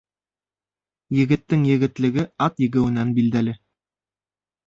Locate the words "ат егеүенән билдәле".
2.47-3.57